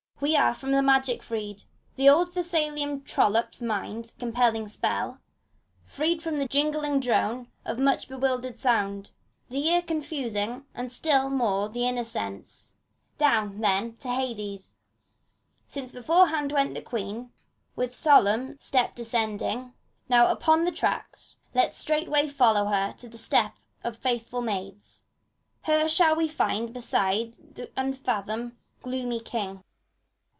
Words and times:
we 0.23 0.35
are 0.37 0.53
from 0.53 0.71
the 0.71 0.83
magic 0.83 1.23
freed. 1.23 1.63
The 1.95 2.07
old 2.07 2.35
Thessalian 2.35 3.01
trollop's 3.01 3.59
mind 3.59 4.13
compelling 4.19 4.67
spell,— 4.67 5.19
Freed 5.95 6.21
from 6.21 6.37
the 6.37 6.47
jingling 6.47 6.99
drone 6.99 7.47
of 7.65 7.79
much 7.79 8.07
bewildering 8.07 8.55
sound, 8.55 9.09
The 9.49 9.67
ear 9.69 9.81
confusing, 9.81 10.65
and 10.75 10.91
still 10.91 11.27
more 11.31 11.69
the 11.69 11.87
inner 11.87 12.03
sense. 12.03 12.75
Down, 13.17 13.61
then, 13.61 13.95
to 13.95 14.09
Hades! 14.09 14.77
since 15.67 15.91
beforehand 15.91 16.51
went 16.51 16.75
the 16.75 16.83
Queen, 16.83 17.31
With 17.75 17.95
solemn 17.95 18.57
step 18.59 18.93
descending. 18.93 19.73
Now, 20.07 20.29
upon 20.29 20.65
the 20.65 20.71
track, 20.71 21.17
Let 21.55 21.73
straightway 21.73 22.27
follow 22.27 22.65
her 22.65 22.93
the 22.95 23.17
step 23.17 23.55
of 23.83 23.97
faithful 23.97 24.41
maids 24.43 25.07
t 25.65 25.71
Her 25.71 25.89
shall 25.89 26.15
we 26.15 26.27
find 26.27 26.71
beside 26.71 27.55
the 27.55 27.71
unf 27.75 28.03
athomed, 28.03 28.51
gloomy 28.83 29.19
King. 29.19 29.63